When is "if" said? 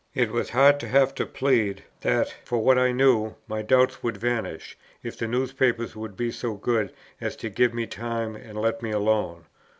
5.03-5.15